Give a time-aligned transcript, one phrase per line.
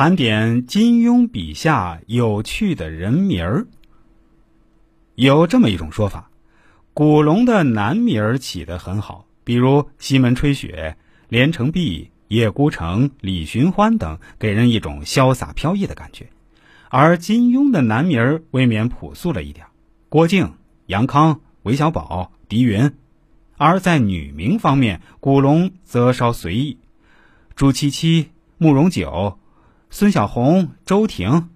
[0.00, 3.66] 盘点金庸笔下有趣的人名儿。
[5.16, 6.30] 有这么一种说法，
[6.94, 10.96] 古龙的男名儿起得很好，比如西门吹雪、
[11.28, 16.26] 连城璧、叶孤城、李寻欢等，给人一种潇洒飘逸的感觉；
[16.90, 19.66] 而金庸的男名儿未免朴素了一点，
[20.08, 20.54] 郭靖、
[20.86, 22.88] 杨康、韦小宝、狄云；
[23.56, 26.78] 而在女名方面，古龙则稍随意，
[27.56, 28.28] 朱七七、
[28.58, 29.36] 慕容九。
[29.90, 31.48] 孙小红、周婷，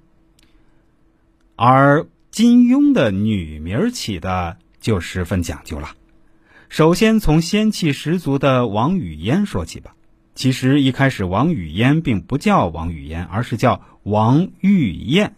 [1.55, 5.91] 而金庸的女名起的就十分讲究了。
[6.71, 9.95] 首先从仙气十足的王语嫣说起吧。
[10.35, 15.35] 其实一开始王语嫣并不叫王语嫣，而是叫王玉燕，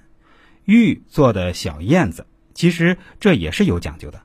[0.64, 2.26] 玉做的小燕子。
[2.54, 4.22] 其实这也是有讲究的。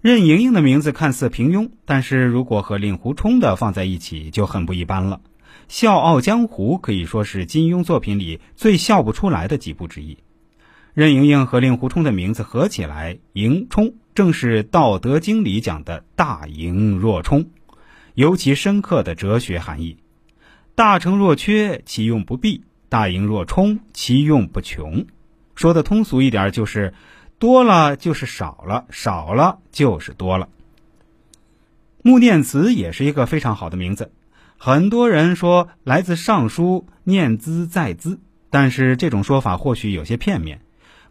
[0.00, 5.20] 任盈盈的名字看似平庸，但是如果和令狐冲的放在一起，就很不一般了。
[5.68, 10.18] 《笑傲江湖》可以说是金庸作品里最笑不出来的几部之一。
[10.94, 17.50] 任盈盈和令狐冲的名字合起来，盈冲正是《道德经》里讲的“大盈若冲”，
[18.14, 19.98] 尤其深刻的哲学含义。
[20.74, 25.06] 大成若缺，其用不弊；大盈若冲，其用不穷。
[25.54, 26.94] 说的通俗一点，就是
[27.38, 30.48] 多了就是少了，少了就是多了。
[32.02, 34.12] 穆念慈也是一个非常好的名字。
[34.58, 38.18] 很多人说来自《尚书》，念兹在兹，
[38.50, 40.60] 但是这种说法或许有些片面。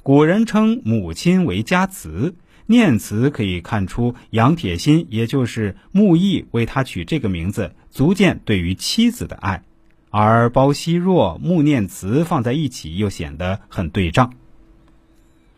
[0.02, 9.64] 古人称母亲为家慈，念慈可以看出杨铁心，也就是穆易为他取这个名字，足见对于妻子的爱。
[10.10, 14.34] 而包惜弱、穆念慈放在一起，又显得很对仗。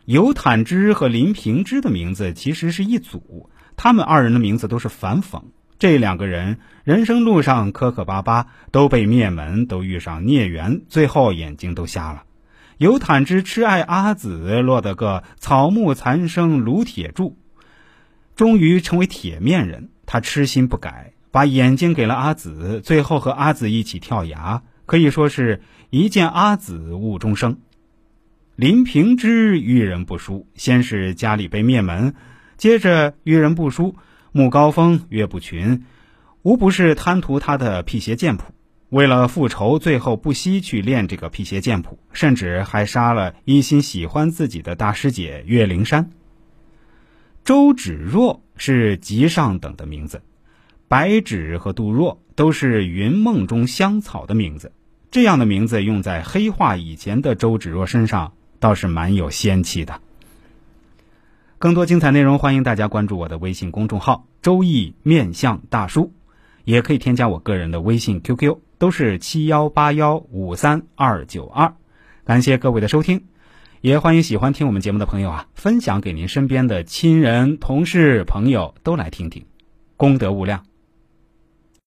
[0.04, 5.42] 尤坦之和林平之的名字其实是一组，他们二人的名字都是反讽。
[5.78, 12.24] 这两个人人生路上磕磕巴巴，都被灭门，都遇上孽缘，最后眼睛都瞎了。
[12.78, 17.36] 尤坦之痴爱阿紫，落得个草木残生，炉铁铸，
[18.34, 19.90] 终于成为铁面人。
[20.04, 27.58] 他痴心不改，把眼睛给了阿紫，最后和阿紫一起跳崖，可以说是一见阿紫误终生。
[28.56, 32.14] 林平之遇人不淑，先是家里被灭门，
[32.56, 33.94] 接着遇人不淑。
[34.38, 35.84] 穆高峰、岳不群，
[36.42, 38.52] 无不是贪图他的辟邪剑谱。
[38.88, 46.12] 为了复仇，最后不惜去练这个辟邪剑谱，甚至还杀了一心喜欢自己的大师姐岳灵珊。
[47.44, 50.22] 周芷若是极上等的名字，
[50.86, 54.70] 白芷和杜若都是云梦中香草的名字。
[55.10, 60.00] 这样的名字用在黑化以前的周芷若身上，倒是蛮有仙气的。
[61.60, 66.12] 更多精彩内容，欢迎大家关注我的微信公众号“周易面相大叔”，
[66.64, 71.74] 也可以添加我个人的微信 QQ，都是七幺八幺五三二九二。
[72.24, 73.24] 感谢各位的收听，
[73.80, 79.44] 也欢迎喜欢听我们节目的朋友啊，分享给您身边的亲人、同事、朋友都来听听，
[79.96, 80.62] 功德无量。